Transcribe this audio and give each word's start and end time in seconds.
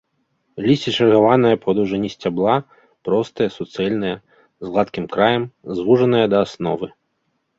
Лісце 0.67 0.91
чаргаванае 0.97 1.51
па 1.65 1.69
даўжыні 1.79 2.09
сцябла, 2.13 2.55
простае, 3.09 3.47
суцэльнае, 3.57 4.13
з 4.67 4.69
гладкім 4.69 5.05
краем, 5.17 5.43
звужанае 5.81 6.25
да 6.35 6.41
асновы. 6.47 6.87